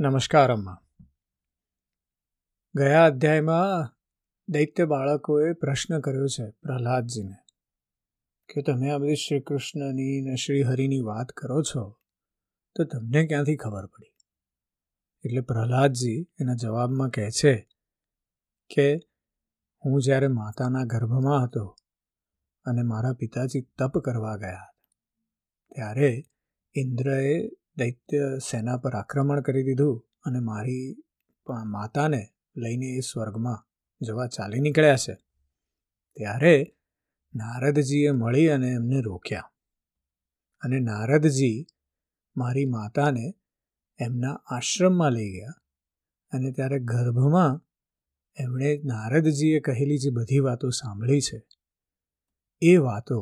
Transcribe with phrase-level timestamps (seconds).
[0.00, 0.82] નમસ્કાર, અમ્મા.
[2.74, 3.96] ગયા અધ્યાયમાં
[4.48, 7.34] દૈત્ય બાળકોએ પ્રશ્ન કર્યો છે પ્રહલાદજીને
[8.54, 11.98] કે તમે આ બધી શ્રી કૃષ્ણની ને શ્રી હરિની વાત કરો છો,
[12.74, 14.14] તો તમને ક્યાંથી ખબર પડી?
[15.24, 17.68] એટલે પ્રહલાદજી એના જવાબમાં કહે છે
[18.74, 18.96] કે
[19.84, 21.76] હું જ્યારે માતાના ગર્ભમાં હતો
[22.64, 24.74] અને મારા પિતાજી તપ કરવા ગયા
[25.74, 26.22] ત્યારે
[26.74, 27.48] ઇન્દ્રએ
[27.80, 30.84] દૈત્ય સેના પર આક્રમણ કરી દીધું અને મારી
[31.66, 32.22] માતાને
[32.56, 33.60] લઈને એ સ્વર્ગમાં
[34.00, 35.14] જવા ચાલી નીકળ્યા છે.
[36.16, 36.54] ત્યારે
[37.34, 39.48] નારદજીએ મળી અને એમને રોક્યા
[40.62, 41.58] અને નારદજી
[42.36, 43.26] મારી માતાને
[43.98, 45.54] એમના આશ્રમમાં લઈ ગયા
[46.32, 47.60] અને ત્યારે ગર્ભમાં
[48.38, 51.38] એમણે નારદજીએ કહેલી જે બધી વાતો સાંભળી છે,
[52.62, 53.18] એ વાતો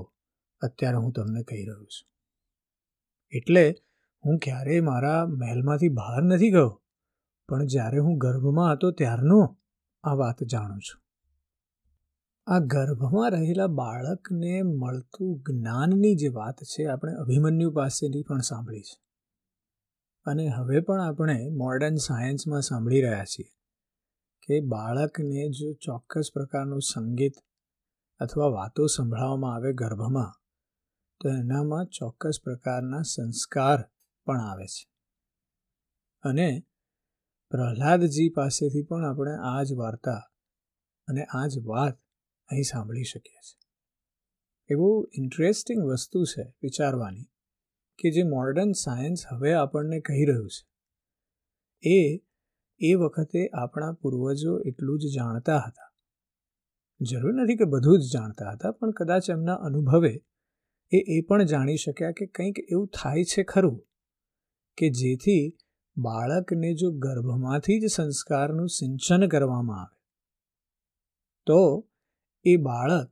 [0.60, 2.08] અત્યારે હું તમને કહી રહ્યો છું.
[3.32, 3.64] એટલે
[4.24, 6.70] હું ક્યારેય મારા મહેલમાંથી બહાર નથી ગયો,
[7.48, 9.40] પણ જ્યારે હું ગર્ભમાં હતો ત્યારનો
[10.04, 11.00] આ વાત જાણું છું.
[12.46, 18.96] આ ગર્ભમાં રહેલા બાળકને મળતું જ્ઞાનની જે વાત છે આપણે અભિમન્યુ પાસેથી પણ સાંભળી છે.
[20.26, 23.50] અને હવે પણ આપણે મોડર્ન સાયન્સમાં સાંભળી રહ્યા છીએ
[24.42, 27.36] કે બાળકને જો ચોક્કસ પ્રકારનું સંગીત
[28.20, 30.32] અથવા વાતો સંભળાવવામાં આવે ગર્ભમાં,
[31.20, 33.78] તો એનામાં ચોક્કસ પ્રકારના સંસ્કાર
[34.28, 34.84] પણ આવે છે.
[36.22, 36.66] અને
[37.50, 40.18] પ્રહલાદજી પાસેથી પણ આપણે આ જ વાર્તા
[41.08, 41.94] અને આ જ વાત
[42.48, 43.60] અહીં સાંભળી શકીએ છીએ.
[44.70, 47.24] એવું ઇન્ટરેસ્ટિંગ વસ્તુ છે વિચારવાની
[47.98, 50.68] કે જે મોડર્ન સાયન્સ હવે આપણને કહી રહ્યું છે.
[51.88, 52.24] એ
[52.80, 55.88] એ વખતે આપણા પૂર્વજો એટલું જ જાણતા હતા.
[57.00, 60.14] જરૂર નથી કે બધું જ જાણતા હતા, પણ કદાચ એમના અનુભવે
[60.92, 63.87] એ એ પણ જાણી શક્યા કે કંઈક એવું થાય છે ખરું.
[64.78, 65.56] કે જેથી
[65.96, 70.00] બાળકને જો ગર્ભમાંથી જ સંસ્કારનું સિંચન કરવામાં આવે,
[71.46, 71.88] તો
[72.44, 73.10] એ બાળક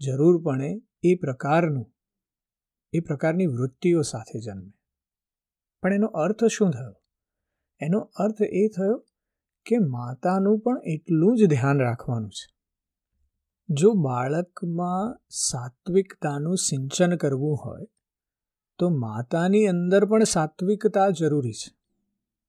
[0.00, 1.94] જરૂરપણે એ પ્રકારનું,
[2.92, 4.72] એ પ્રકારની વૃત્તિઓ સાથે જન્મે.
[5.82, 6.94] પણ એનો અર્થ શું થયો?
[7.80, 9.06] એનો અર્થ એ થયો
[9.66, 12.54] કે માતાનું પણ એટલું જ ધ્યાન રાખવાનું છે.
[13.68, 17.86] જો બાળકમાં સાત્વિકતાનું સિંચન કરવું હોય
[18.80, 21.76] તો માતાની અંદર પણ સાત્વિકતા જરૂરી છે.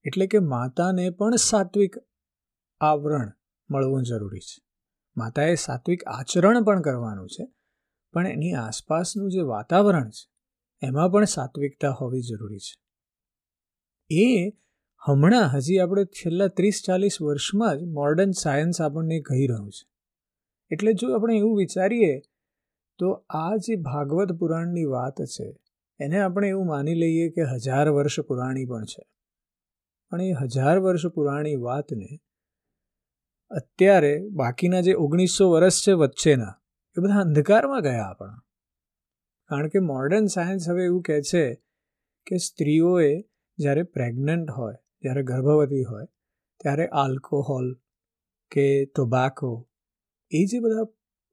[0.05, 1.95] એટલે કે માતાને પણ સાત્વિક
[2.81, 3.31] આવરણ
[3.69, 4.63] મળવું જરૂરી છે.
[5.17, 7.47] માતાએ સાત્વિક આચરણ પણ કરવાનું છે,
[8.13, 10.29] પણ એની આસપાસનું જે વાતાવરણ છે,
[10.87, 12.73] એમાં પણ સાત્વિકતા હોવી જરૂરી છે.
[14.09, 14.49] એ
[15.05, 19.89] હમણાં હજી આપણે છેલ્લા ત્રીસ ચાલીસ વર્ષમાં જ મોડર્ન સાયન્સ આપણને કહી રહ્યું છે.
[20.71, 22.21] એટલે જો આપણે એવું વિચારીએ,
[22.99, 25.60] તો આ જે ભાગવત પુરાણની વાત છે
[26.01, 29.03] એને આપણે એવું માની લઈએ કે હજાર વર્ષ પુરાણી પણ છે.
[30.11, 32.19] પણ એ હજાર વર્ષ પુરાણી વાતને
[33.51, 36.53] અત્યારે બાકીના જે ઓગણીસો વર્ષ છે વચ્ચેના,
[36.97, 38.39] એ બધા અંધકારમાં ગયા આપણા.
[39.49, 41.43] કારણ કે મોડર્ન સાયન્સ હવે એવું કહે છે
[42.27, 43.11] કે સ્ત્રીઓએ
[43.57, 46.07] જ્યારે પ્રેગ્નન્ટ હોય, જ્યારે ગર્ભવતી હોય,
[46.59, 47.67] ત્યારે આલ્કોહોલ
[48.51, 49.69] કે ટોબાકો
[50.31, 50.85] એ જે બધા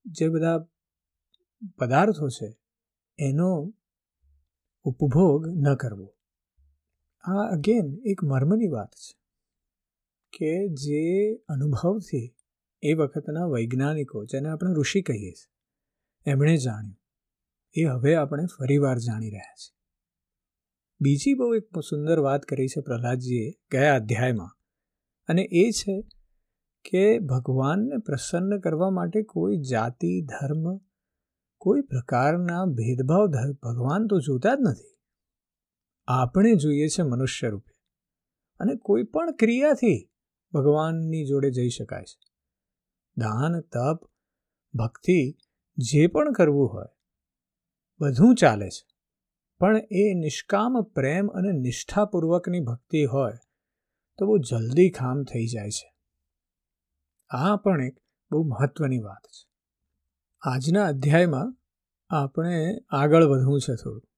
[0.06, 0.58] જે બધા
[1.78, 2.50] પદાર્થો છે,
[3.18, 3.74] એનો
[4.88, 6.14] ઉપભોગ ન કરવો.
[7.22, 9.16] આ અગેન એક મર્મની વાત છે
[10.38, 12.34] કે જે અનુભવથી
[12.82, 16.96] એ વખતના વૈજ્ઞાનિકો, જેને આપણે ઋષિ કહીએ છીએ, એમણે જાણ્યું.
[17.72, 19.78] એ હવે આપણે ફરીવાર જાણી રહ્યા છીએ.
[21.00, 24.50] બીજી બહુ એક સુંદર વાત કરી છે પ્રહલાદજીએ ગયા અધ્યાયમાં.
[25.28, 26.00] અને એ છે
[26.90, 30.87] કે ભગવાનને પ્રસન્ન કરવા માટે કોઈ જાતિ, ધર્મ
[31.58, 34.96] કોઈ પ્રકારના ભેદભાવ ભગવાન તો જોતા જ નથી.
[36.08, 37.74] આપણે જોઈએ છે મનુષ્ય રૂપે
[38.60, 40.10] અને કોઈ પણ ક્રિયાથી
[40.52, 42.20] ભગવાનની જોડે જઈ શકાય છે.
[43.16, 44.04] દાન, તપ,
[44.74, 45.38] ભક્તિ,
[45.76, 46.86] જે પણ કરવું હોય,
[48.00, 48.86] બધું ચાલે છે.
[49.58, 53.32] પણ એ નિષ્કામ પ્રેમ અને નિષ્ઠાપૂર્વકની ભક્તિ હોય,
[54.18, 55.94] તો બહુ જલ્દી ખામ થઈ જાય છે.
[57.30, 57.98] આ પણ એક
[58.30, 59.47] બહુ મહત્વની વાત છે.
[60.40, 61.56] આજના અધ્યાયમાં
[62.10, 64.08] આપણે આગળ વધવું છે થોડું.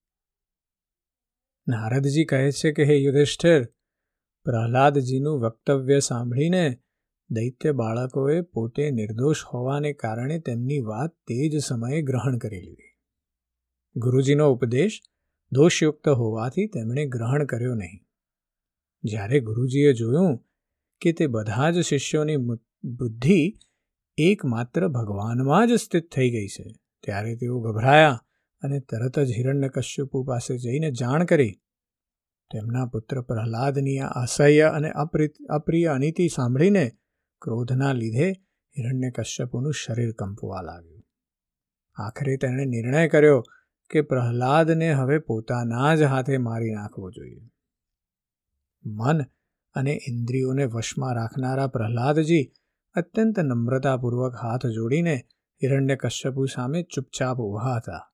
[1.68, 3.64] નારદજી કહે છે કે, હે યુધિષ્ઠિર,
[4.44, 6.80] પ્રહલાદજીનું વક્તવ્ય સાંભળીને
[7.30, 12.98] દૈત્ય બાળકોએ પોતે નિર્દોષ હોવાને કારણે તેમની વાત તે જ સમયે ગ્રહણ કરી લીધી.
[13.96, 15.00] ગુરુજીનો ઉપદેશ
[15.52, 18.04] દોષયુક્ત હોવાથી તેમણે ગ્રહણ કર્યો નહીં.
[19.04, 20.44] જ્યારે ગુરુજીએ જોયું
[21.00, 22.36] કે તે બધા જ શિષ્યોની
[22.84, 23.58] બુદ્ધિ
[24.28, 26.74] એકમાત્ર ભગવાનમાં જ સ્થિત થઈ ગઈ છે.
[27.02, 28.24] ત્યારે તેઓ ગભરાયા
[28.62, 31.52] અને તરત જ હિરણ્યકશ્યપુ પાસે જઈને જાણ કરી.
[32.52, 34.90] તેમના પુત્ર પ્રહલાદની આ અસહ્ય અને
[35.48, 36.90] અપ્રિય અનીતિ સાંભળીને
[37.42, 38.30] ક્રોધના લીધે
[38.78, 41.02] હિરણ્યકશ્યપુનું શરીર કંપવા લાગ્યું.
[41.94, 43.42] આખરે તેણે નિર્ણય કર્યો
[43.90, 47.50] કે પ્રહલાદને હવે પોતાના જ હાથે મારી નાખવો જોઈએ.
[48.84, 49.22] મન
[49.74, 52.52] અને ઇન્દ્રિયોને વશમાં રાખનારા પ્રહલાદજી
[52.94, 55.16] અત્યંત નમ્રતાપૂર્વક હાથ જોડીને
[55.62, 58.12] હિરણ્યકશ્યપુ સામે ચૂપચાપ ઊભા હતા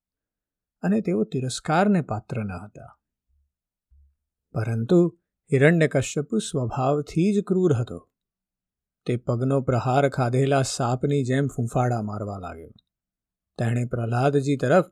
[0.83, 2.99] અને તેઓ તિરસ્કારને પાત્ર ન હતા.
[4.53, 5.19] પરંતુ
[5.53, 8.11] હિરણ્યકશ્યપુ સ્વભાવથી જ ક્રૂર હતો.
[9.07, 12.71] તે પગનો પ્રહાર ખાધેલા સાપની જેમ ફૂંફાડા મારવા લાગ્યો.
[13.59, 14.85] તેણે પ્રહલાદજી તરફ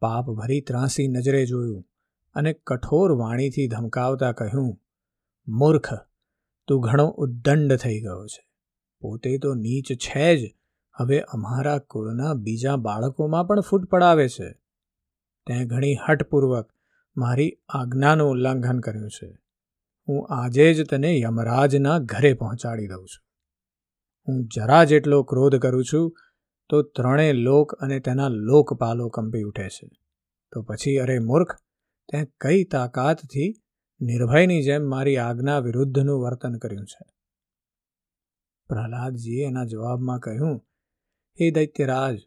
[0.00, 1.84] પાપ ભરી ત્રાસી નજરે જોયું
[2.34, 4.80] અને કઠોર વાણીથી ધમકાવતા કહ્યું,
[5.48, 5.94] મૂર્ખ,
[6.66, 8.47] તું ઘણો ઉદ્દંડ થઈ ગયો છે.
[9.00, 10.54] પોતે તો નીચ છે જ.
[11.00, 14.52] હવે અમારા કુળના બીજા બાળકોમાં પણ ફૂટ પડાવે છે.
[15.46, 16.72] તે ઘણી હઠપૂર્વક
[17.16, 19.38] મારી આજ્ઞાનું ઉલ્લંઘન કર્યું છે.
[20.08, 23.28] હું આજે જ તને યમરાજના ઘરે પહોંચાડી દઉં છું.
[24.28, 26.16] હું જરા જેટલો ક્રોધ કરું છું,
[26.68, 29.90] તો ત્રણેય લોક અને તેના લોકપાલો કંપી ઉઠે છે.
[30.52, 31.54] તો પછી, અરે મૂર્ખ
[32.12, 33.54] તે કઈ તાકાતથી
[34.00, 37.17] નિર્ભયની જેમ મારી આજ્ઞા વિરુદ્ધનું વર્તન કર્યું છે?
[38.68, 40.58] પ્રહલાદજીએ એના જવાબમાં કહ્યું,
[41.40, 42.18] હે દૈત્યરાજ,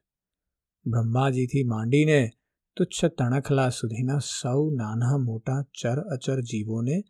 [0.86, 2.30] બ્રહ્માજીથી માંડીને
[2.76, 7.04] તુચ્છ તણખલા સુધીના સૌ નાના મોટા ચર અચર જીવોને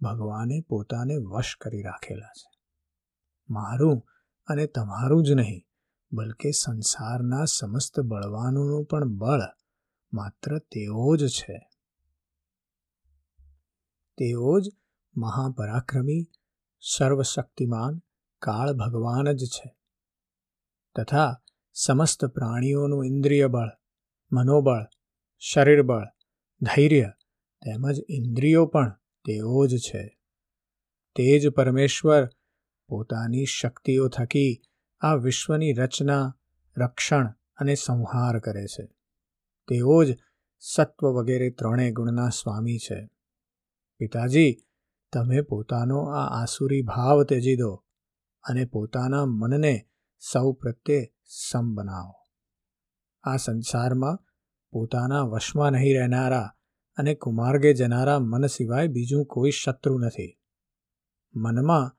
[0.00, 2.60] ભગવાને પોતાને વશ કરી રાખેલા છે.
[3.50, 4.06] મારું
[4.46, 5.66] અને તમારું જ નહીં,
[6.12, 9.40] બલકે સંસારના સમસ્ત બળવાનોનું પણ બળ
[10.12, 11.70] માત્ર તેઓ જ છે.
[14.18, 14.70] તેઓ જ
[15.16, 16.30] મહાપરાક્રમી,
[16.80, 18.02] સર્વશક્તિમાન
[18.46, 19.76] કાળ ભગવાન જ છે.
[20.96, 23.68] તથા સમસ્ત પ્રાણીઓનું ઇન્દ્રિય બળ,
[24.32, 24.86] મનોબળ,
[25.38, 26.04] શરીર બળ,
[26.62, 27.12] ધૈર્ય
[27.64, 28.90] તેમજ ઇન્દ્રિયો પણ
[29.24, 30.20] તેઓ જ છે.
[31.16, 32.28] તે જ પરમેશ્વર
[32.88, 34.62] પોતાની શક્તિઓ થકી
[35.00, 36.36] આ વિશ્વની રચના,
[36.76, 38.86] રક્ષણ અને સંહાર કરે છે.
[39.68, 40.18] તેઓ જ
[40.58, 43.10] સત્વ વગેરે ત્રણેય ગુણના સ્વામી છે.
[43.98, 44.56] પિતાજી,
[45.12, 47.85] તમે પોતાનો આ આસુરી ભાવ ત્યજી દો.
[48.46, 49.74] અને પોતાના મનને
[50.32, 51.12] સૌ પ્રત્યે
[51.50, 52.14] સમ બનાવો.
[53.22, 54.18] આ સંસારમાં
[54.70, 56.52] પોતાના વશમાં નહીં રહેનારા
[56.96, 60.38] અને કુમાર્ગે જનારા મન સિવાય બીજું કોઈ શત્રુ નથી.
[61.34, 61.96] મનમાં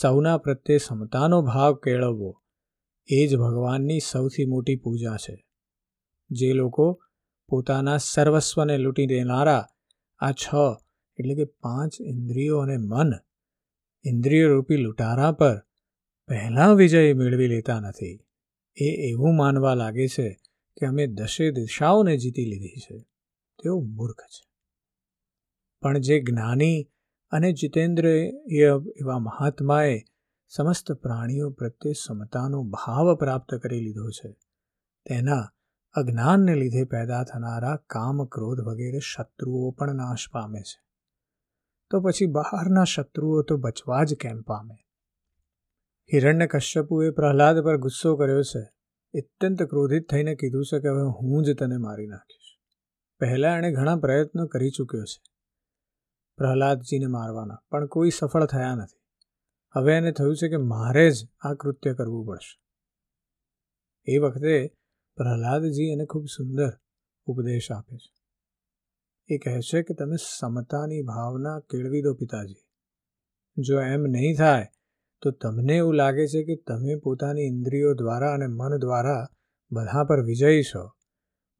[0.00, 2.42] સૌના પ્રત્યે સમતાનો ભાવ કેળવવો
[3.08, 5.36] એ જ ભગવાનની સૌથી મોટી પૂજા છે.
[6.30, 7.02] જે લોકો
[7.48, 9.66] પોતાના સર્વસ્વને લૂંટી દેનારા
[10.18, 10.54] આ છ
[11.18, 13.12] એટલે કે પાંચ ઇન્દ્રિયો અને મન
[14.04, 15.62] ઇન્દ્રિય રૂપી લૂંટારા પર
[16.28, 18.20] પહેલાં વિજય મેળવી લેતા નથી.
[18.76, 20.40] એ એવું માનવા લાગે છે
[20.76, 22.98] કે અમે દશે દિશાઓને જીતી લીધી છે.
[23.62, 24.48] તેઓ મૂર્ખ છે.
[25.80, 26.90] પણ જે જ્ઞાની
[27.30, 30.02] અને જીતેન્દ્રિય એવા મહાત્માએ
[30.48, 34.32] સમસ્ત પ્રાણીઓ પ્રત્યે સમતાનો ભાવ પ્રાપ્ત કરી લીધો છે,
[35.06, 35.52] તેના
[35.92, 40.82] અજ્ઞાનને લીધે પેદા થનારા કામ ક્રોધ વગેરે શત્રુઓ પણ નાશ પામે છે.
[41.90, 44.83] તો પછી બહારના શત્રુઓ તો બચવા જ કેમ પામે?
[46.12, 48.62] હિરણ્ય કશ્યપુએ પ્રહલાદ પર ગુસ્સો કર્યો છે.
[49.18, 52.58] અત્યંત ક્રોધિત થઈને કીધું છે કે હવે હું જ તને મારી નાખીશ.
[53.18, 55.22] પહેલાં એણે ઘણા પ્રયત્નો કરી ચૂક્યો છે.
[56.36, 59.00] પ્રહલાદજીને મારવાના, પણ કોઈ સફળ થયા નથી.
[59.72, 62.62] હવે એને થયું છે કે મારે જ આ કૃત્ય કરવું પડશે.
[64.12, 64.74] એ વખતે
[65.16, 66.70] પ્રહલાદજી એને ખૂબ સુંદર
[67.26, 68.14] ઉપદેશ આપે છે.
[69.34, 72.56] એ કહે છે કે તમે સમતાની ભાવના કેળવી દો પિતાજી.
[73.58, 74.66] જો એમ નહીં થાય
[75.24, 79.28] તો તમને એવું લાગે છે કે તમે પોતાની ઇન્દ્રિયો દ્વારા અને મન દ્વારા
[79.72, 80.92] બધા પર વિજયી છો?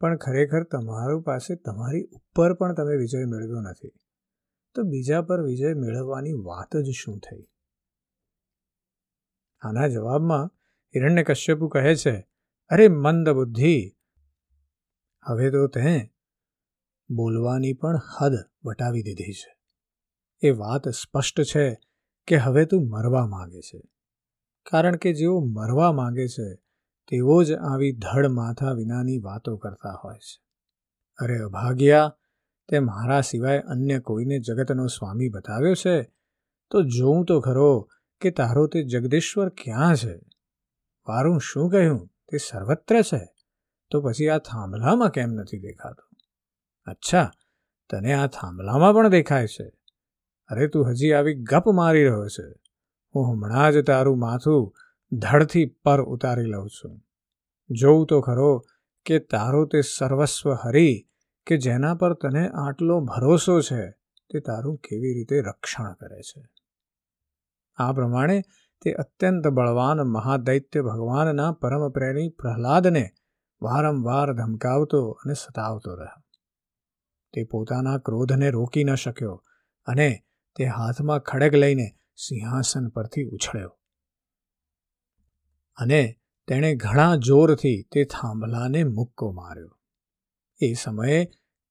[0.01, 3.91] પણ ખરેખર તમારું પાસે તમારી ઉપર પણ તમે વિજય મેળવ્યો નથી.
[4.75, 7.49] તો બીજા પર વિજય મેળવવાની વાત જ શું થઈ?
[9.61, 10.47] આના જવાબમાં
[10.95, 12.29] હિરણ્યકશ્યપુ કહે છે,
[12.69, 13.97] અરે, મંદ બુદ્ધિ!
[15.27, 16.15] હવે તો તે
[17.11, 18.33] બોલવાની પણ હદ
[18.65, 19.57] વટાવી દીધી છે.
[20.43, 21.94] એ વાત સ્પષ્ટ છે
[22.27, 23.83] કે હવે તું મરવા માગે છે.
[24.71, 26.55] કારણ કે જેઓ મરવા માગે છે,
[27.09, 30.45] તેઓ જ આવી ધડ માથા વિનાની વાતો કરતા હોય છે.
[31.19, 32.17] અરે અભાગ્યા,
[32.69, 36.03] તે મારા સિવાય અન્ય કોઈને જગતનો સ્વામી બતાવ્યો છે?
[36.71, 37.89] તો જોઉં તો ખરો
[38.21, 40.21] કે તારો તે જગદીશ્વર ક્યાં છે?
[41.09, 42.07] વારું શું કહ્યું?
[42.07, 43.35] તે સર્વત્ર છે.
[43.91, 46.17] તો પછી આ થાંભલામાં કેમ નથી દેખાતો?
[46.87, 47.31] અચ્છા,
[47.91, 49.84] તને આ થાંભલામાં પણ દેખાય છે.
[50.49, 52.55] અરે તું હજી આવી ગપ મારી રહ્યો છે.
[53.15, 54.75] હું હમણાં જ તારું માથું
[55.13, 57.01] ધડથી પર ઉતારી લઉં છું.
[57.71, 58.67] જોઉં તો ખરો
[59.05, 61.09] કે તારો તે સર્વસ્વ હરી
[61.47, 63.91] કે જેના પર તને આટલો ભરોસો છે
[64.31, 66.49] તે તારું કેવી રીતે રક્ષણ કરે છે?
[67.77, 68.43] આ પ્રમાણે
[68.83, 73.11] તે અત્યંત બળવાન મહાદૈત્ય ભગવાનના પરમપ્રેમી પ્રહલાદને
[73.63, 76.23] વારંવાર ધમકાવતો અને સતાવતો રહ્યો.
[77.33, 79.45] તે પોતાના ક્રોધને રોકી ન શક્યો
[79.87, 80.25] અને
[80.57, 83.79] તે હાથમાં ખડગ લઈને સિંહાસન પરથી ઉછળ્યો.
[85.77, 89.79] અને તેણે ઘણા જોરથી તે થાંભલાને મુક્કો માર્યો.
[90.61, 91.25] એ સમયે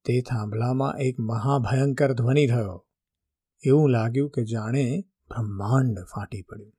[0.05, 2.87] તે થાંભલામાં એક મહાભયંકર ધ્વનિ થયો.
[3.65, 6.71] એવું લાગ્યું કે જાણે બ્રહ્માંડ ફાટી પડ્યું.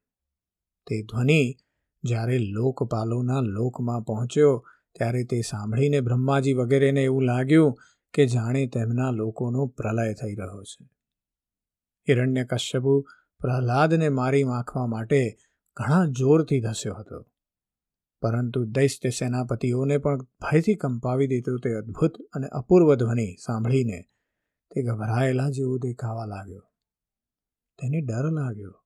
[0.86, 1.56] તે ધ્વનિ
[2.02, 7.78] જ્યારે લોકપાલોના લોકમાં પહોંચ્યો ત્યારે તે સાંભળીને બ્રહ્માજી વગેરેને એવું લાગ્યું
[8.14, 10.93] કે જાણે તેમના લોકોનો પ્રલય થઈ રહ્યો છે.
[12.08, 13.06] હિરણ્ય કશ્યપુ
[13.40, 15.38] પ્રહલાદને મારી નાખવા માટે
[15.76, 17.26] ઘણા જોરથી ધસ્યો હતો.
[18.22, 24.00] પરંતુ દૈત્ય સેનાપતિઓને પણ ભયથી કંપાવી દીધું તે અદ્ભુત અને અપૂર્વ ધ્વનિ સાંભળીને
[24.74, 26.70] તે ગભરાયેલા જેવું દેખાવા લાગ્યો.
[27.78, 28.80] તેને ડર લાગ્યો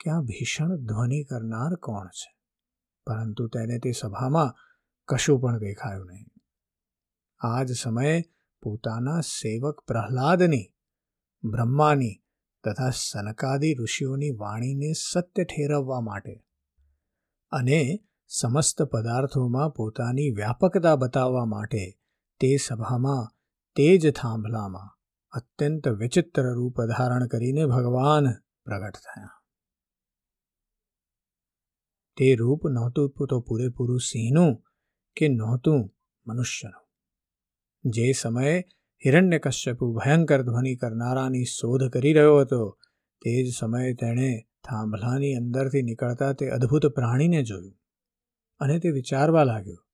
[0.00, 2.36] કે આ ભીષણ ધ્વનિ કરનાર કોણ છે,
[3.06, 4.54] પરંતુ તેને તે સભામાં
[5.08, 6.26] કશું પણ દેખાયું નહીં.
[7.40, 8.22] આ જ સમયે
[8.62, 10.74] પોતાના સેવક પ્રહલાદની,
[11.44, 12.21] બ્રહ્માની
[12.64, 16.44] તથા સનકાદી ઋષિઓની વાણીને સત્ય ઠેરવવા માટે
[17.50, 22.00] અને સમસ્ત પદાર્થોમાં પોતાની વ્યાપકતા બતાવવા માટે
[22.40, 23.36] તે સભામાં
[23.76, 24.98] તે જ થાંભલામાં
[25.30, 28.32] અત્યંત વિચિત્ર રૂપ ધારણ કરીને ભગવાન
[28.64, 29.42] પ્રગટ થયા.
[32.16, 34.62] તે રૂપ નહોતું તો પૂરેપૂરું સિંહનું
[35.16, 36.84] કે નહોતું મનુષ્યનું.
[37.84, 38.64] જે સમયે
[39.06, 42.78] હિરણ્યકશ્યપુ ભયંકર ધ્વનિ કરનારાની શોધ કરી રહ્યો હતો.
[43.24, 47.78] તે જ સમયે તેણે થાંભલાની અંદરથી નીકળતા તે અદ્ભુત પ્રાણીને જોયું
[48.58, 49.86] અને તે વિચારવા લાગ્યો,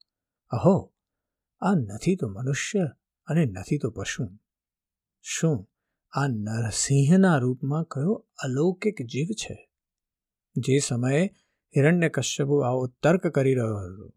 [0.51, 0.95] અહો,
[1.61, 2.91] આ નથી તો મનુષ્ય
[3.27, 4.25] અને નથી તો પશુ.
[5.23, 5.71] શું
[6.13, 9.71] આ નરસિંહના રૂપમાં કયો અલૌકિક જીવ છે?
[10.57, 11.31] જે સમયે
[11.77, 14.09] હિરણ્યકશ્યપુ આવો તર્ક કરી રહ્યો હતો.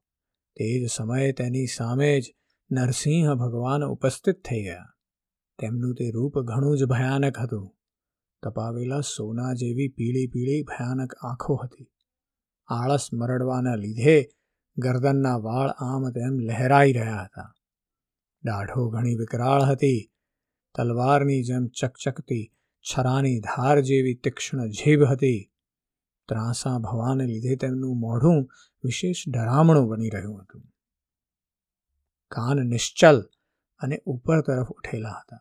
[0.56, 2.36] તે જ સમયે તેની સામે જ
[2.72, 4.94] નરસિંહ ભગવાન ઉપસ્થિત થઈ ગયા.
[5.60, 7.78] તેમનું તે રૂપ ઘણું જ ભયાનક હતું.
[8.44, 11.92] તપાવેલા સોના જેવી પીળી પીળી ભયાનક આંખો હતી.
[12.68, 14.30] આળસ મરડવાના લીધે
[14.78, 17.54] ગરદનના વાળ આમ તેમ લહેરાઈ રહ્યા હતા.
[18.44, 20.12] દાઢો ઘણી વિકરાળ હતી.
[20.76, 25.54] તલવારની જેમ ચકચકતી છરાની ધાર જેવી તીક્ષ્ણ જીભ હતી.
[26.28, 28.50] ત્રાસા ભવાને લીધે તેમનું મોઢું
[28.84, 30.64] વિશેષ ડરામણું બની રહ્યું હતું.
[32.32, 33.22] કાન નિશ્ચલ
[33.80, 35.40] અને ઉપર તરફ ઉઠેલા હતા.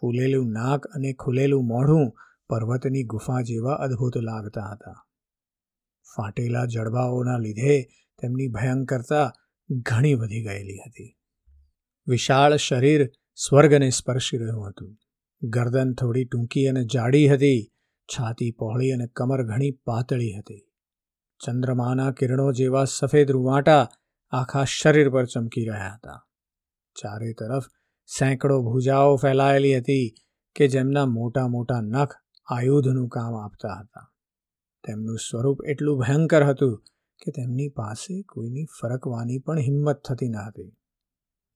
[0.00, 2.12] ફૂલેલું નાક અને ખુલેલું મોઢું
[2.48, 5.06] પર્વતની ગુફા જેવા અદ્ભુત લાગતા હતા.
[6.16, 7.82] ફાટેલા જડબાઓના લીધે
[8.22, 9.32] તેમની ભયંકરતા
[9.70, 11.16] ઘણી વધી ગયેલી હતી.
[12.06, 14.96] વિશાળ શરીર સ્વર્ગને સ્પર્શી રહ્યું હતું.
[15.42, 17.72] ગરદન થોડી ટૂંકી અને જાડી હતી,
[18.04, 20.72] છાતી પહોળી અને કમર ઘણી પાતળી હતી.
[21.44, 23.88] ચંદ્રમાના કિરણો જેવા સફેદ રૂવાટા
[24.30, 26.26] આખા શરીર પર ચમકી રહ્યા હતા.
[27.02, 27.64] ચારે તરફ
[28.18, 30.14] સેંકડો ભૂજાઓ ફેલાયેલી હતી
[30.54, 32.14] કે જેમના મોટા મોટા નખ
[32.46, 34.12] આયુધનું કામ આપતા હતા.
[34.84, 36.82] તેમનું સ્વરૂપ એટલું ભયંકર હતું
[37.24, 40.76] કે તેમની પાસે કોઈની ફરકવાની પણ હિંમત થતી ન હતી.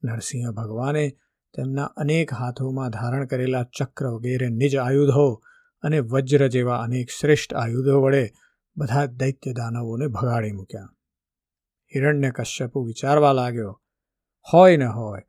[0.05, 1.17] નરસિંહ ભગવાને
[1.55, 5.43] તેમના અનેક હાથોમાં ધારણ કરેલા ચક્ર વગેરે નિજ આયુધો
[5.83, 8.33] અને વજ્ર જેવા અનેક શ્રેષ્ઠ આયુધો વડે
[8.77, 10.95] બધા દૈત્ય દાનવોને ભગાડી મૂક્યા.
[11.95, 13.81] હિરણ્ય કશ્યપુ વિચારવા લાગ્યો,
[14.53, 15.23] હોય ને હોય,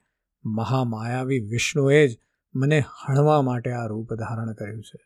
[0.46, 2.20] મહામાયાવી વિષ્ણુએ જ
[2.56, 5.06] મને હણવા માટે આ રૂપ ધારણ કર્યું છે.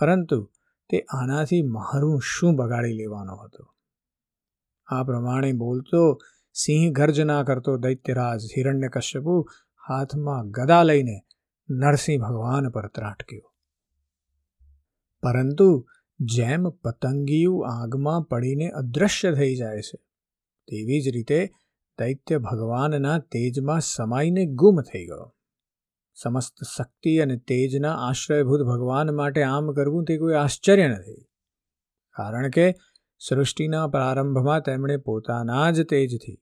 [0.00, 0.50] પરંતુ
[0.90, 3.74] તે આનાથી મારું શું બગાડી લેવાનો હતો?
[4.86, 6.18] આ પ્રમાણે બોલતો
[6.52, 9.48] સિંહ ગર્જના કરતો દૈત્યરાજ હિરણ્ય કશ્યપુ
[9.88, 11.20] હાથમાં ગદા લઈને
[11.70, 13.52] નરસિંહ ભગવાન પર ત્રાટક્યો.
[15.22, 15.88] પરંતુ
[16.20, 20.11] જેમ પતંગિયું આગમાં પડીને અદૃશ્ય થઈ જાય છે
[20.68, 21.50] તેવી જ રીતે
[21.98, 25.34] દૈત્ય ભગવાનના તેજમાં સમાઈને ગુમ થઈ ગયો.
[26.14, 31.24] સમસ્ત શક્તિ અને તેજના આશ્રયભૂત ભગવાન માટે આમ કરવું તે કોઈ આશ્ચર્ય નથી.
[32.16, 32.74] કારણ કે
[33.18, 36.38] સૃષ્ટિના પ્રારંભમાં તેમણે પોતાના જ તેજથી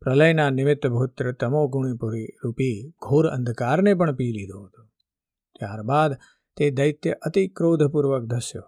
[0.00, 4.82] પ્રલયના નિમિત્ત ભૂત્ર તમોગુણીપુરી રૂપી ઘોર અંધકારને પણ પી લીધો હતો.
[5.58, 6.12] ત્યારબાદ
[6.56, 8.66] તે દૈત્ય અતિ ક્રોધપૂર્વક ધસ્યો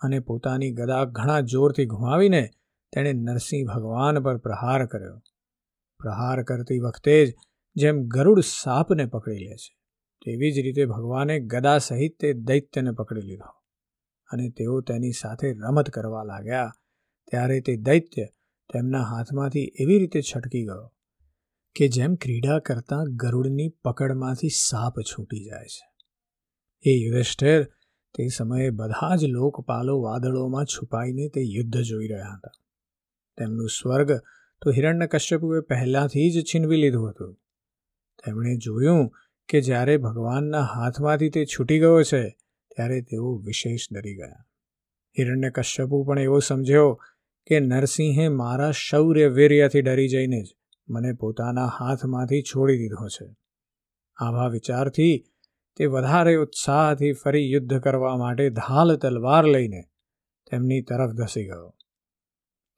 [0.00, 2.50] અને પોતાની ગદા ઘણા જોરથી ઘુમાવીને
[2.92, 5.22] તેણે નરસિંહ ભગવાન પર પ્રહાર કર્યો.
[6.00, 7.34] પ્રહાર કરતી વખતે જ
[7.76, 9.76] જેમ ગરુડ સાપને પકડી લે છે,
[10.24, 13.50] તેવી જ રીતે ભગવાને ગદા સહિત તે દૈત્યને પકડી લીધો
[14.30, 16.72] અને તેઓ તેની સાથે રમત કરવા લાગ્યા.
[17.30, 18.24] ત્યારે તે દૈત્ય
[18.72, 20.92] તેમના હાથમાંથી એવી રીતે છટકી ગયો
[21.76, 25.86] કે જેમ ક્રીડા કરતાં ગરુડની પકડમાંથી સાપ છૂટી જાય છે.
[26.84, 27.64] એ યુધિષ્ઠિર,
[28.14, 32.50] તે સમયે બધા જ લોકપાલો વાદળોમાં છુપાઈને તે યુદ્ધ જોઈ રહ્યા હતા.
[33.36, 34.12] તેમનું સ્વર્ગ
[34.62, 37.34] તો હિરણ્યકશ્યપુએ પહેલાંથી જ છીનવી લીધું હતું.
[38.26, 39.10] તેમણે જોયું
[39.48, 42.28] કે જ્યારે ભગવાનના હાથમાંથી તે છૂટી ગયો છે,
[42.76, 44.44] ત્યારે તેઓ વિશેષ ડરી ગયા.
[45.18, 47.00] હિરણ્યકશ્યપુ પણ એવો સમજ્યો
[47.46, 50.56] કે નરસિંહે મારા શૌર્ય વીર્યથી ડરી જઈને જ
[50.88, 53.36] મને પોતાના હાથમાંથી છોડી દીધો છે.
[54.16, 55.24] આવા વિચારથી
[55.76, 59.82] તે વધારે ઉત્સાહથી ફરી યુદ્ધ કરવા માટે ઢાલ તલવાર લઈને
[60.50, 61.76] તેમની તરફ ધસી ગયો.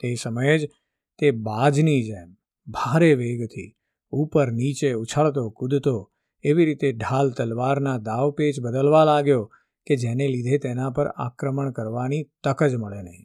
[0.00, 0.70] તે સમયે જ
[1.18, 2.36] તે બાજની જેમ
[2.66, 3.76] ભારે વેગથી
[4.12, 6.12] ઉપર નીચે ઉછળતો, કૂદતો,
[6.44, 9.52] એવી રીતે ઢાલ તલવારના દાવપેચ બદલવા લાગ્યો
[9.86, 13.24] કે જેને લીધે તેના પર આક્રમણ કરવાની તક જ મળે નહીં.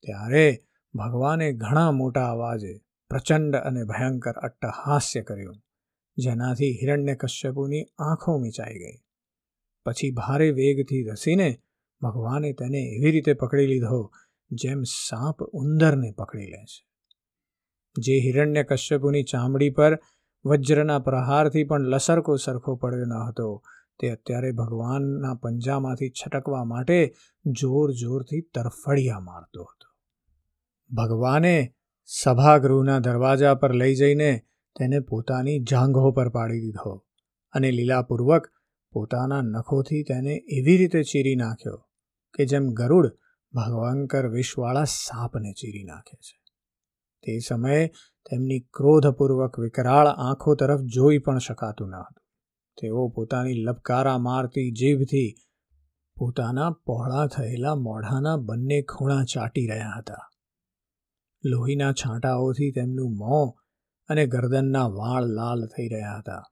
[0.00, 0.58] ત્યારે
[0.94, 2.74] ભગવાને ઘણા મોટા અવાજે
[3.10, 5.56] પ્રચંડ અને ભયંકર અટ્ટહાસ્ય કર્યું,
[6.16, 8.98] જેનાથી હિરણ્યકશ્યપુની આંખો મીચાઈ ગઈ.
[9.86, 11.48] પછી ભારે વેગથી ધસીને
[12.02, 14.12] ભગવાને તેને એવી રીતે પકડી લીધો
[14.50, 16.86] જેમ સાપ ઉંદરને પકડી લે છે.
[17.98, 19.98] જે હિરણ્ય કશ્યપુની ચામડી પર
[20.44, 23.62] વજ્રના પ્રહારથી પણ લસરકો સરખો પડ્યો ન હતો,
[24.00, 27.14] તે અત્યારે ભગવાનના પંજામાંથી છટકવા માટે
[27.46, 29.94] જોર જોરથી તરફડિયા મારતો હતો.
[30.94, 31.74] ભગવાને
[32.04, 34.42] સભાગૃહના દરવાજા પર લઈ જઈને
[34.78, 37.04] તેને પોતાની જાંઘો પર પાડી દીધો
[37.52, 38.46] અને લીલાપૂર્વક
[38.92, 41.76] પોતાના નખોથી તેને એવી રીતે ચીરી નાખ્યો
[42.34, 43.18] કે જેમ ગરુડ
[43.56, 46.42] ભગવાંકર વિષવાળા સાપને ચીરી નાખે છે.
[47.22, 47.86] તે સમયે
[48.30, 52.22] તેમની ક્રોધપૂર્વક વિકરાળ આંખો તરફ જોઈ પણ શકાતું ન હતું.
[52.82, 55.34] તેઓ પોતાની લપકારા મારતી જીભથી
[56.18, 60.30] પોતાના પહોળા થયેલા મોઢાના બંને ખૂણા ચાટી રહ્યા હતા.
[61.44, 63.62] લોહીના છાંટાઓથી તેમનું મોં
[64.08, 66.42] અને ગરદનના વાળ લાલ થઈ રહ્યા હતા.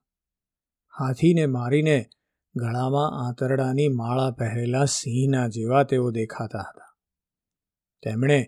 [0.99, 2.05] હાથીને મારીને
[2.55, 6.84] ગળામાં આંતરડાની માળા પહેરેલા સિંહના જેવા તેઓ દેખાતા હતા.
[8.05, 8.39] તેમણે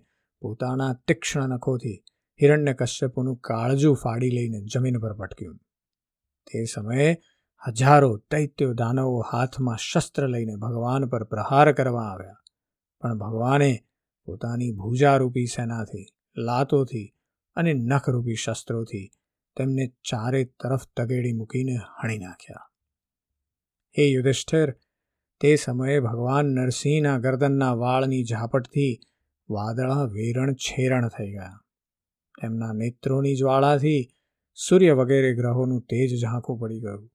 [0.43, 1.97] પોતાના તીક્ષ્ણ નખોથી
[2.39, 5.57] હિરણ્ય કશ્યપુનું કાળજું ફાડી લઈને જમીન પર પટક્યું
[6.47, 7.09] તે સમયે
[7.61, 12.41] હજારો દૈત્યો દાનવો હાથમાં શસ્ત્ર લઈને ભગવાન પર પ્રહાર કરવા આવ્યા,
[13.03, 13.71] પણ ભગવાને
[14.27, 17.07] પોતાની ભૂજારૂપી સેનાથી, લાતોથી
[17.55, 19.05] અને નખરૂપી શસ્ત્રોથી
[19.57, 22.67] તેમને ચારે તરફ તગેડી મૂકીને હણી નાખ્યા.
[23.95, 24.69] હે યુધિષ્ઠિર,
[25.41, 28.93] તે સમયે ભગવાન નરસિંહના ગરદનના વાળની ઝાપટથી
[29.49, 31.59] વાદળા વેરણ છેરણ થઈ ગયા.
[32.41, 34.09] તેમના નેત્રોની જ્વાળાથી
[34.69, 37.09] સૂર્ય વગેરે ગ્રહોનું તેજ ઝાંખું પડી ગયું.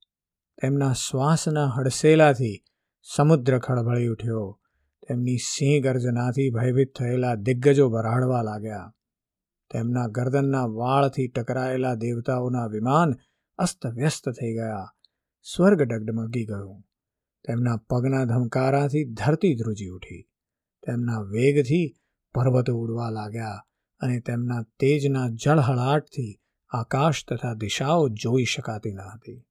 [0.62, 2.64] તેમના શ્વાસના હડસેલાથી
[3.16, 4.60] સમુદ્ર ખળભળી ઉઠ્યો.
[5.08, 8.94] તેમની સિંહ ગર્જનાથી ભયભીત થયેલા દિગ્ગજો ભરાડવા લાગ્યા.
[9.70, 13.14] તેમના ગરદનના વાળથી ટકરાયેલા દેવતાઓના વિમાન
[13.58, 14.88] અસ્તવ્યસ્ત થઈ ગયા.
[15.42, 16.80] સ્વર્ગ ડગડમગી ગયું.
[17.44, 20.28] તેમના પગના ધમકારાથી ધરતી ધ્રુજી ઉઠી.
[20.86, 21.94] તેમના વેગથી
[22.34, 23.64] પર્વતો ઉડવા લાગ્યા
[24.00, 29.46] અને તેમના તેજના જળહળાટથી આકાશ તથા દિશાઓ જોઈ શકાતી ન હતી.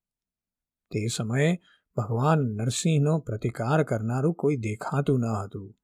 [0.92, 1.60] તે સમયે
[1.96, 5.76] ભગવાન નરસિંહનો પ્રતિકાર કરનારું કોઈ દેખાતું ન હતું,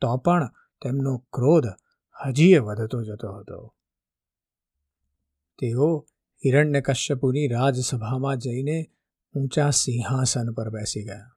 [0.00, 0.50] તો પણ
[0.82, 1.66] તેમનો ક્રોધ
[2.26, 3.74] હજીએ વધતો જતો હતો.
[5.58, 6.06] તેઓ
[6.44, 8.90] હિરણ્યકશ્યપુની રાજસભામાં જઈને
[9.34, 11.34] ઊંચા સિંહાસન પર બેસી ગયા.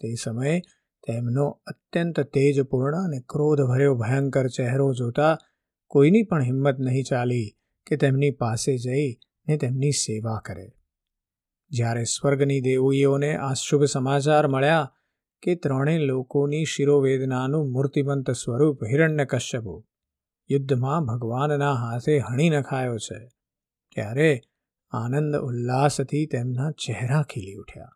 [0.00, 0.62] તે સમયે
[1.06, 5.38] તેમનો અત્યંત તેજપૂર્ણ અને ક્રોધભર્યો ભયંકર ચહેરો જોતા
[5.86, 7.48] કોઈની પણ હિંમત નહીં ચાલી
[7.86, 9.08] કે તેમની પાસે જઈ
[9.48, 10.72] ને તેમની સેવા કરે.
[11.70, 14.92] જ્યારે સ્વર્ગની દેવીઓને આ શુભ સમાચાર મળ્યા
[15.42, 19.84] કે ત્રણેય લોકોની શિરોવેદનાનું મૂર્તિમંત સ્વરૂપ હિરણ્યકશ્યપુ
[20.50, 23.18] યુદ્ધમાં ભગવાનના હાથે હણી નખાયો છે,
[23.94, 24.40] ત્યારે
[24.90, 27.92] આનંદ ઉલ્લાસથી તેમના ચહેરા ખીલી ઉઠ્યા.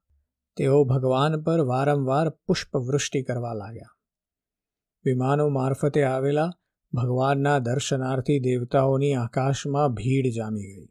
[0.57, 3.87] તેઓ ભગવાન પર વારંવાર પુષ્પવૃષ્ટિ કરવા લાગ્યા.
[5.05, 6.51] વિમાનો મારફતે આવેલા
[6.93, 10.89] ભગવાનના દર્શનાર્થી દેવતાઓની આકાશમાં ભીડ જામી ગઈ.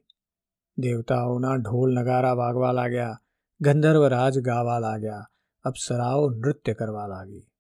[0.78, 3.21] દેવતાઓના ઢોલ નગારા વાગવા લાગ્યા,
[3.62, 5.30] ગંધર્વ રાજ ગાવા લાગ્યા,
[5.63, 7.51] અપ્સરાઓ નૃત્ય કરવા લાગી.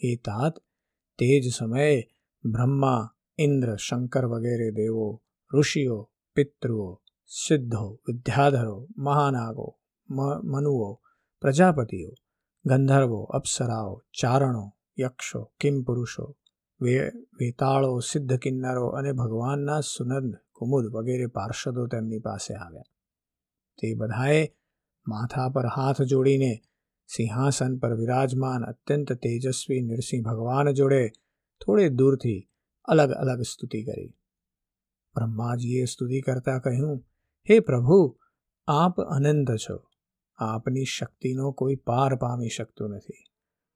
[0.00, 0.58] એ તાત
[1.18, 2.08] તે જ સમયે
[2.44, 5.22] બ્રહ્મા, ઇન્દ્ર, શંકર વગેરે દેવો,
[5.54, 9.78] ઋષિઓ, પિતૃઓ, સિદ્ધો, વિદ્યાધરો, મહાનાગો
[10.44, 11.00] મનુઓ
[11.40, 12.10] પ્રજાપતિઓ,
[12.64, 16.36] ગંધર્વો, અપ્સરાઓ, ચારણો, યક્ષો કિમ પુરુષો
[16.80, 22.82] વેતાળો, સિદ્ધ કિન્નરો અને ભગવાનના સુનંદ, કુમુદ વગેરે પાર્ષદો તેમની પાસે આવ્યા.
[23.80, 24.56] તે બધાએ
[25.08, 26.62] માથા પર હાથ જોડીને
[27.06, 31.08] સિંહાસન પર વિરાજમાન અત્યંત તેજસ્વી નરસિંહ ભગવાન જોડે
[31.66, 32.50] થોડે દૂરથી
[32.84, 34.18] અલગ અલગ સ્તુતિ કરી.
[35.14, 37.06] બ્રહ્માજીએ સ્તુતિ કરતા કહ્યું,
[37.50, 38.18] હે પ્રભુ,
[38.66, 39.85] આપ અનંત છો.
[40.38, 43.24] આપની શક્તિનો કોઈ પાર પામી શકતું નથી.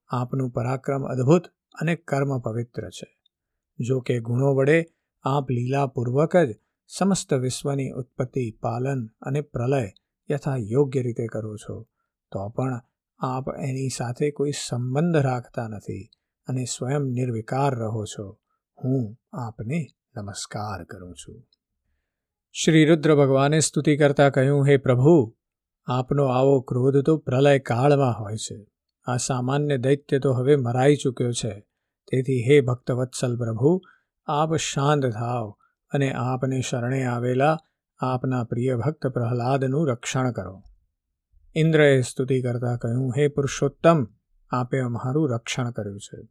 [0.08, 1.42] આપનું પરાક્રમ અદ્ભુત
[1.80, 3.20] અને કર્મ પવિત્ર છે.
[3.78, 4.86] જો કે ગુણો વડે
[5.22, 6.54] આપ લીલાપૂર્વક જ
[6.86, 9.88] સમસ્ત વિશ્વની ઉત્પત્તિ, પાલન અને પ્રલય
[10.30, 11.82] યથા યોગ્ય રીતે કરો છો,
[12.32, 12.80] તો પણ
[13.18, 16.10] આપ એની સાથે કોઈ સંબંધ રાખતા નથી
[16.46, 18.40] અને સ્વયં નિર્વિકાર રહો છો.
[18.84, 21.46] હું આપને નમસ્કાર કરું છું.
[22.52, 25.36] શ્રી રુદ્ર ભગવાને સ્તુતિ કરતા કહ્યું, હે પ્રભુ
[25.86, 28.66] આપનો આવો ક્રોધ તો પ્રલય કાળમાં હોય છે.
[29.04, 31.66] આ સામાન્ય દૈત્ય તો હવે મરાઈ ચૂક્યો છે.
[32.10, 33.80] તેથી હે ભક્તવત્સલ પ્રભુ,
[34.26, 35.54] આપ શાંત થાવ
[35.90, 37.56] અને આપને શરણે આવેલા
[37.98, 40.62] આપના પ્રિય ભક્ત પ્રહલાદનું રક્ષણ કરો.
[41.54, 44.06] ઇન્દ્રએ સ્તુતિ કરતા કહ્યું, હે પુરુષોત્તમ,
[44.50, 46.28] આપે અમારું રક્ષણ કર્યું છે.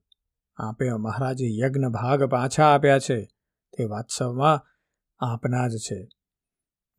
[0.58, 3.30] આપે અમારા જે યજ્ઞ ભાગ પાછા આપ્યા છે.
[3.78, 4.66] તે વાત્સવમાં
[5.20, 6.10] આપના જ છે.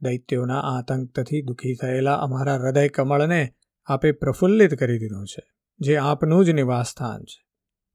[0.02, 3.54] દૈત્યોના આતંકથી દુઃખી થયેલા અમારા હૃદય કમળને
[3.86, 7.46] આપે પ્રફુલ્લિત કરી દીધું છે, જે આપનું જ નિવાસસ્થાન છે.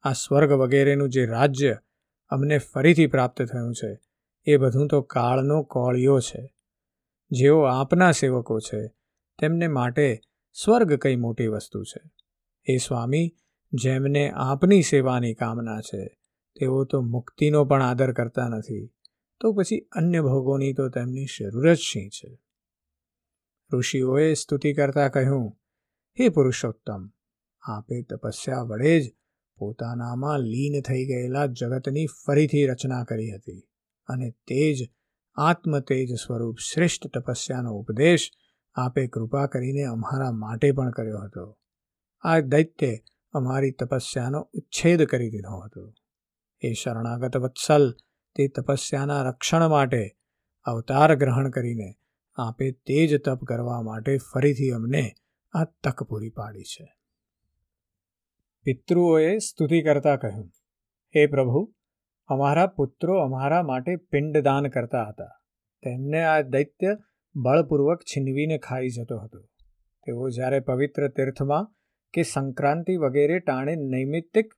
[0.03, 1.77] આ સ્વર્ગ વગેરેનું જે રાજ્ય
[2.29, 3.99] અમને ફરીથી પ્રાપ્ત થયું છે,
[4.45, 6.55] એ બધું તો કાળનો કોળિયો છે.
[7.31, 8.87] જેઓ આપના સેવકો છે,
[9.39, 10.19] તેમને માટે
[10.53, 12.11] સ્વર્ગ કઈ મોટી વસ્તુ છે.
[12.65, 13.35] એ સ્વામી,
[13.73, 16.19] જેમને આપની સેવાની કામના છે,
[16.59, 18.94] તેઓ તો મુક્તિનો પણ આદર કરતા નથી.
[19.39, 22.41] તો પછી અન્ય ભોગોની તો તેમની જરૂર જ શી છે?
[23.73, 25.51] ઋષિઓએ સ્તુતિ કરતા કહ્યું,
[26.19, 27.09] હે પુરુષોત્તમ,
[27.61, 29.15] આપે તપસ્યા વડે જ
[29.57, 33.69] પોતાનામાં લીન થઈ ગયેલા જગતની ફરીથી રચના કરી હતી
[34.07, 34.89] અને તે જ
[35.35, 38.31] આત્મતેજ સ્વરૂપ શ્રેષ્ઠ તપસ્યાનો ઉપદેશ
[38.73, 41.59] આપે કૃપા કરીને અમારા માટે પણ કર્યો હતો.
[42.21, 42.97] આ દૈત્ય
[43.31, 45.93] અમારી તપસ્યાનો ઉચ્છેદ કરી દીધો હતો.
[46.59, 47.95] એ શરણાગત વત્સલ
[48.35, 50.09] તે તપસ્યાના રક્ષણ માટે
[50.63, 51.93] અવતાર ગ્રહણ કરીને
[52.37, 55.11] આપે તે જ તપ કરવા માટે ફરીથી અમને
[55.53, 56.95] આ તક પૂરી પાડી છે.
[58.63, 60.51] પિતૃઓએ સ્તુતિ કરતા કહ્યું,
[61.15, 61.73] હે પ્રભુ,
[62.27, 65.41] અમારા પુત્રો અમારા માટે પિંડદાન કરતા હતા.
[65.83, 66.97] તેમને આ દૈત્ય
[67.35, 69.41] બળપૂર્વક છીનવીને ખાઈ જતો હતો.
[70.05, 71.71] તેઓ જ્યારે પવિત્ર તીર્થમાં
[72.13, 74.53] કે સંક્રાંતિ વગેરે ટાણે નૈમિત્તિક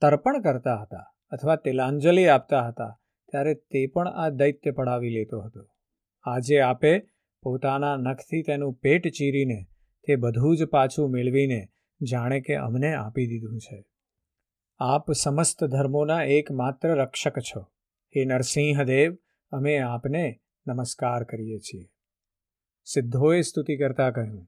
[0.00, 2.98] તર્પણ કરતા હતા અથવા તિલાંજલિ આપતા હતા
[3.32, 5.62] ત્યારે તે પણ આ દૈત્ય પડાવી લેતો હતો.
[6.24, 6.98] આજે આપે
[7.42, 9.60] પોતાના નખથી તેનું પેટ ચીરીને
[10.06, 11.60] તે બધું જ પાછું મેળવીને
[12.00, 13.78] જાણે કે અમને આપી દીધું છે.
[14.80, 17.62] આપ સમસ્ત ધર્મોના એકમાત્ર રક્ષક છો.
[18.14, 19.16] હે નરસિંહદેવ,
[19.52, 21.86] અમે આપને નમસ્કાર કરીએ છીએ.
[22.86, 24.44] સિદ્ધોએ સ્તુતિ કરતા કહ્યું,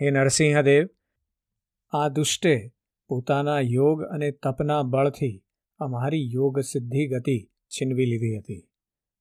[0.00, 0.86] હે નરસિંહદેવ,
[1.92, 2.54] આ દુષ્ટે
[3.10, 5.44] પોતાના યોગ અને તપના બળથી
[5.80, 7.38] અમારી યોગ સિદ્ધિ ગતિ
[7.74, 8.70] છીનવી લીધી હતી.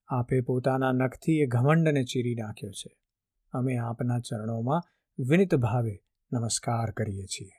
[0.08, 2.98] આપે પોતાના નખથી એ ઘમંડને ચીરી નાખ્યો છે.
[3.52, 4.82] અમે આપના ચરણોમાં
[5.20, 6.00] વિનિત ભાવે
[6.34, 7.52] નમસ્કાર કરીએ છીએ.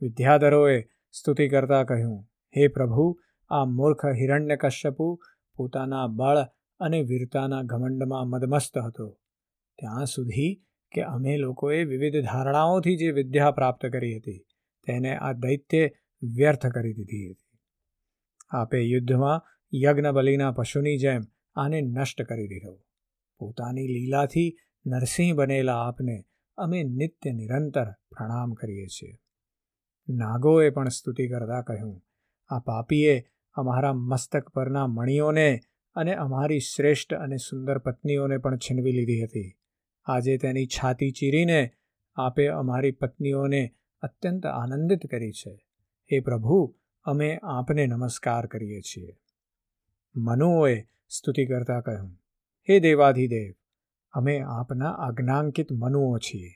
[0.00, 2.22] વિદ્યાધરોએ સ્તુતિ કરતા કહ્યું,
[2.56, 5.22] હે પ્રભુ, આ મૂર્ખ હિરણ્યકશ્યપુ
[5.56, 6.36] પોતાના બળ
[6.80, 9.20] અને વીરતાના ઘમંડમાં મદમસ્ત હતો.
[9.78, 14.46] ત્યાં સુધી કે અમે લોકોએ વિવિધ ધારણાઓથી જે વિદ્યા પ્રાપ્ત કરી હતી,
[14.86, 15.88] તેને આ દૈત્ય
[16.22, 17.58] વ્યર્થ કરી દીધી હતી.
[18.50, 21.22] આપે યુદ્ધમાં યજ્ઞ બલિના પશુની જેમ
[21.54, 22.80] આને નષ્ટ કરી દીધો.
[23.38, 24.56] પોતાની લીલાથી
[24.86, 26.24] નરસિંહ બનેલા આપને
[26.56, 29.14] અમે નિત્ય નિરંતર પ્રણામ કરીએ છીએ.
[30.08, 32.02] નાગોએ પણ સ્તુતિ કરતા કહ્યું,
[32.48, 35.60] આ પાપીએ અમારા મસ્તક પરના મણીઓને
[35.94, 39.56] અને અમારી શ્રેષ્ઠ અને સુંદર પત્નીઓને પણ છીનવી લીધી હતી.
[40.04, 41.70] આજે તેની છાતી ચીરીને
[42.16, 45.54] આપે અમારી પત્નીઓને અત્યંત આનંદિત કરી છે.
[46.12, 49.16] હે પ્રભુ, અમે આપને નમસ્કાર કરીએ છીએ.
[50.16, 52.12] મનુઓએ સ્તુતિ કરતા કહ્યું,
[52.68, 53.52] હે દેવાધિદેવ,
[54.12, 56.50] અમે આપના આજ્ઞાંકિત મનુઓ છીએ.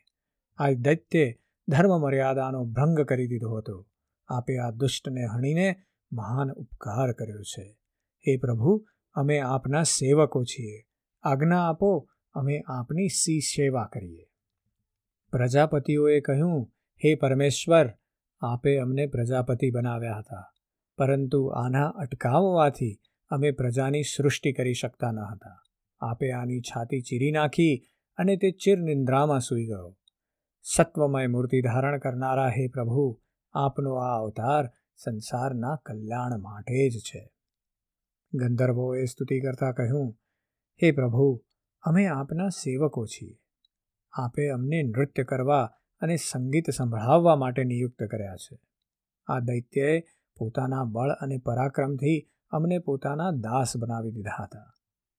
[0.56, 1.32] આ દૈત્ય
[1.68, 3.88] ધર્મ મર્યાદાનો ભંગ કરી દીધો હતો.
[4.28, 5.76] આપે આ દુષ્ટને હણીને
[6.12, 7.78] મહાન ઉપકાર કર્યો છે.
[8.28, 10.84] હે પ્રભુ, અમે આપના સેવકો છીએ.
[11.22, 14.26] આજ્ઞા આપો, અમે આપની સી સેવા કરીએ.
[15.32, 16.70] પ્રજાપતિઓએ કહ્યું,
[17.04, 17.90] હે પરમેશ્વર,
[18.40, 20.52] આપે અમને પ્રજાપતિ બનાવ્યા હતા.
[20.98, 25.62] પરંતુ આના અટકાવવાથી અમે પ્રજાની સૃષ્ટિ કરી શકતા ન હતા.
[26.00, 27.82] આપે આની છાતી ચીરી નાખી
[28.16, 29.96] અને તે ચિરનિંદ્રામાં સૂઈ ગયો.
[30.62, 37.30] સત્વમય મૂર્તિ ધારણ કરનારા હે પ્રભુ, આપનો આ અવતાર સંસારના કલ્યાણ માટે જ છે.
[38.34, 40.18] ગંધર્વોએ સ્તુતિ કરતા કહ્યું,
[40.82, 41.44] હે પ્રભુ,
[41.82, 43.38] અમે આપના સેવકો છીએ.
[44.12, 48.58] આપે અમને નૃત્ય કરવા અને સંગીત સંભળાવવા માટે નિયુક્ત કર્યા છે.
[49.26, 50.00] આ દૈત્યએ
[50.37, 54.72] પોતાના બળ અને પરાક્રમથી અમને પોતાના દાસ બનાવી દીધા હતા.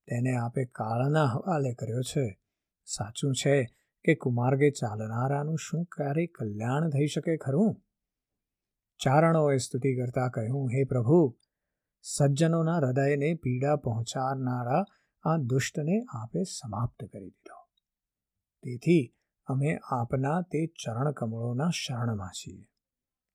[0.07, 2.25] તેને આપે કાળના હવાલે કર્યો છે.
[2.85, 3.55] સાચું છે
[4.05, 7.81] કે કુમાર્ગે ચાલનારાનું શું ક્યારેય કલ્યાણ થઈ શકે ખરું?
[9.03, 11.37] ચારણોએ સ્તુતિ કરતા કહ્યું, હે પ્રભુ,
[12.01, 14.83] સજ્જનોના હૃદયને પીડા પહોંચાડનારા
[15.23, 17.59] આ દુષ્ટને આપે સમાપ્ત કરી દીધો.
[18.63, 22.67] તેથી અમે આપના તે ચરણ કમળોના શરણમાં છીએ,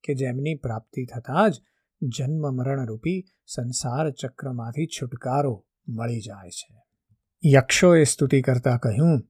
[0.04, 1.62] કે જેમની પ્રાપ્તિ થતાં જ
[2.02, 6.82] જન્મ મરણરૂપી સંસાર ચક્રમાંથી છુટકારો મળી જાય છે.
[7.46, 9.20] યક્ષોએ સ્તુતિ કરતા કહ્યું,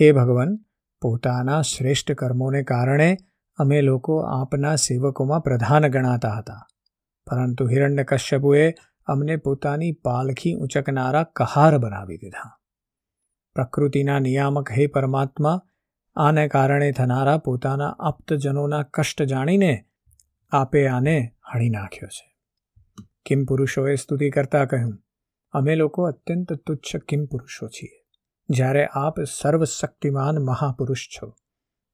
[0.00, 0.56] હે ભગવાન,
[1.00, 3.16] પોતાના શ્રેષ્ઠ કર્મોને કારણે
[3.56, 6.66] અમે લોકો આપના સેવકોમાં પ્રધાન ગણાતા હતા.
[7.26, 8.74] પરંતુ હિરણ્યકશ્યપુએ
[9.06, 12.58] અમને પોતાની પાલખી ઉંચકનારા કહાર બનાવી દીધા.
[13.54, 15.62] પ્રકૃતિના નિયામક હે પરમાત્મા,
[16.16, 19.84] આને કારણે થનારા પોતાના આપ્તજનોના કષ્ટ જાણીને
[20.50, 22.36] આપે આને હણી નાખ્યો છે.
[23.24, 24.98] કિમ પુરુષોએ સ્તુતિ કરતા કહ્યું,
[25.52, 28.04] અમે લોકો અત્યંત તુચ્છ કિમ પુરુષો છીએ.
[28.48, 31.36] જ્યારે આપ સર્વશક્તિમાન મહાપુરુષ છો.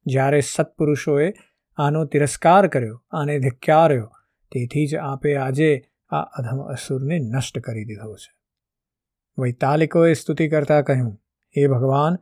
[0.06, 1.32] જ્યારે સત્પુરુષોએ
[1.76, 4.12] આનો તિરસ્કાર કર્યો, આને ધિક્કાર્યો,
[4.52, 8.32] તેથી જ આપે આજે આ અધમ અસુરને નષ્ટ કરી દીધો છે.
[9.38, 11.14] વૈતાલિકોએ સ્તુતિ કરતા કહ્યું,
[11.56, 12.16] હે ભગવાન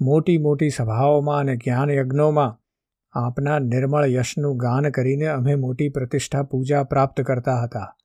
[0.00, 2.67] મોટી મોટી સભાઓમાં અને જ્ઞાન યજ્ઞોમાં
[3.12, 7.96] આપના નિર્મળ યશનું ગાન કરીને અમે મોટી પ્રતિષ્ઠા પૂજા પ્રાપ્ત કરતા હતા.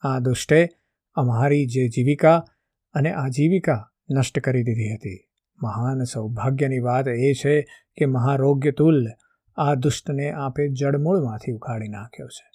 [0.00, 0.68] આ દુષ્ટે
[1.16, 2.44] અમારી જે જીવિકા
[2.94, 5.24] અને આજીવિકા નષ્ટ કરી દીધી હતી.
[5.62, 7.54] મહાન સૌભાગ્યની વાત એ છે
[7.96, 9.10] કે મહારોગ્ય તુલ્ય
[9.56, 12.46] આ દુષ્ટને આપે જડમૂળમાંથી ઉખાડી નાખ્યો છે.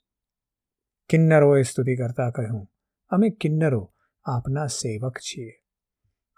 [1.10, 2.68] કિન્નરોએ સ્તુતિ કરતા કહ્યું,
[3.12, 3.94] અમે કિન્નરો
[4.26, 5.52] આપના સેવક છીએ.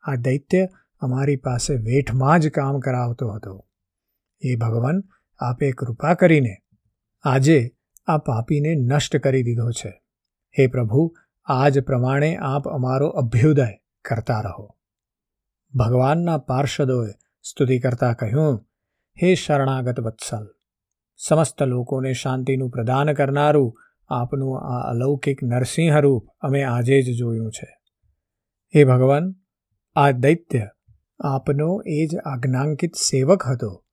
[0.03, 0.67] આ દૈત્ય
[0.99, 3.67] અમારી પાસે વેઠમાં જ કામ કરાવતો હતો.
[4.41, 5.03] એ ભગવાન
[5.39, 6.57] આપે કૃપા કરીને
[7.23, 7.71] આજે
[8.05, 10.01] આ પાપીને નષ્ટ કરી દીધો છે.
[10.59, 13.67] હે પ્રભુ, આજ પ્રમાણે આપ અમારો અભ્યુદય
[14.05, 14.77] કરતા રહો.
[15.75, 17.09] ભગવાનના પાર્ષદોએ
[17.43, 18.65] સ્તુતિ કરતા કહ્યું,
[19.23, 20.47] હે શરણાગત વત્સલ,
[21.17, 27.77] સમસ્ત લોકોને શાંતિનું પ્રદાન કરનારું આપનું આ અલૌકિક નરસિંહ રૂપ અમે આજે જ જોયું છે.
[28.75, 29.35] હે ભગવાન,
[29.95, 30.69] આ દૈત્ય
[31.19, 33.84] આપનો એ જ આજ્ઞાંકિત સેવક હતો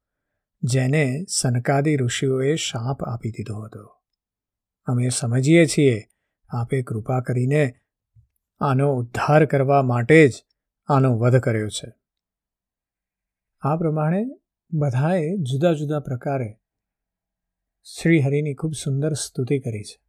[0.63, 3.99] જેને સનકાદી ઋષિઓએ શાપ આપી દીધો હતો.
[4.85, 6.05] અમે સમજીએ છીએ,
[6.49, 7.75] આપે કૃપા કરીને
[8.61, 10.33] આનો ઉદ્ધાર કરવા માટે જ
[10.87, 11.93] આનો વધ કર્યો છે.
[13.61, 14.27] આ પ્રમાણે
[14.73, 16.59] બધાએ જુદા જુદા પ્રકારે
[17.85, 20.03] શ્રી હરિની ખૂબ સુંદર સ્તુતિ કરી છે.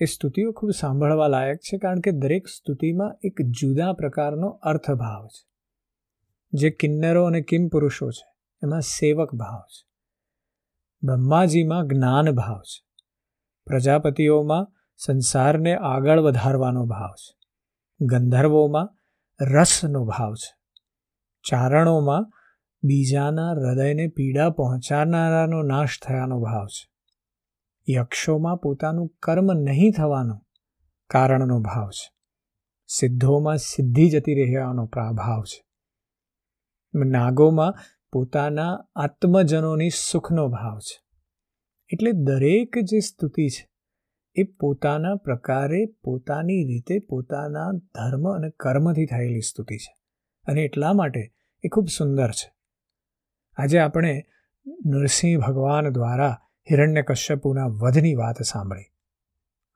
[0.00, 5.48] એ સ્તુતિઓ ખૂબ સાંભળવા લાયક છે કારણ કે દરેક સ્તુતિમાં એક જુદા પ્રકારનો અર્થભાવ છે.
[6.52, 9.89] જે કિન્નરો અને કિમ પુરુષો છે, એમાં સેવક ભાવ છે.
[11.02, 12.84] બ્રહ્માજીમાં જ્ઞાન ભાવ છે.
[13.66, 17.36] પ્રજાપતિઓમાં સંસારને આગળ વધારવાનો ભાવ છે.
[18.00, 18.96] ગંધર્વોમાં
[19.44, 20.56] રસનો ભાવ છે.
[21.50, 22.32] ચારણોમાં
[22.82, 26.90] બીજાના હૃદયને પીડા પહોંચાડનારાનો નાશ થયાનો ભાવ છે.
[27.92, 30.46] યક્ષોમાં પોતાનું કર્મ નહીં થવાનો
[31.10, 32.12] કારણનો ભાવ છે.
[32.86, 35.64] સિદ્ધોમાં સિદ્ધિ જતી રહેવાનો ભાવ છે.
[36.94, 37.74] નાગોમાં
[38.12, 41.02] પોતાના આત્મજનોની સુખનો ભાવ છે.
[41.92, 43.70] એટલે દરેક જે સ્તુતિ છે,
[44.34, 49.94] એ પોતાના પ્રકારે પોતાની રીતે પોતાના ધર્મ અને કર્મથી થયેલી સ્તુતિ છે
[50.44, 52.54] અને એટલા માટે એ ખૂબ સુંદર છે.
[53.56, 54.26] આજે આપણે
[54.86, 58.84] નરસિંહ ભગવાન દ્વારા હિરણ્ય કશ્યપુના વધની વાત સાંભળી.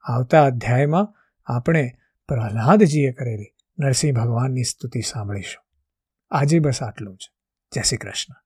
[0.03, 1.13] આવતા અધ્યાયમાં
[1.45, 1.91] આપણે
[2.27, 5.63] પ્રહલાદજીએ કરેલી નરસિંહ ભગવાનની સ્તુતિ સાંભળીશું.
[6.31, 7.34] આજે બસ આટલું જ.
[7.71, 8.44] જય શ્રી કૃષ્ણ.